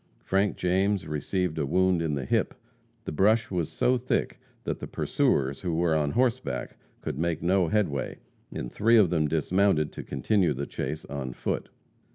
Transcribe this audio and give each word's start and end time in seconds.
Frank 0.23 0.57
James 0.57 1.05
received 1.05 1.59
a 1.59 1.65
wound 1.67 2.01
in 2.01 2.15
the 2.15 2.25
hip. 2.25 2.55
The 3.05 3.11
brush 3.11 3.51
was 3.51 3.69
so 3.71 3.97
thick 3.99 4.39
that 4.63 4.79
the 4.79 4.87
pursuers, 4.87 5.61
who 5.61 5.75
were 5.75 5.93
on 5.93 6.13
horseback, 6.13 6.75
could 7.01 7.19
make 7.19 7.43
no 7.43 7.67
headway, 7.67 8.17
and 8.51 8.71
three 8.71 8.97
of 8.97 9.11
them 9.11 9.27
dismounted 9.27 9.91
to 9.91 10.01
continue 10.01 10.53
the 10.55 10.65
chase 10.65 11.05
on 11.05 11.33
foot. 11.33 11.69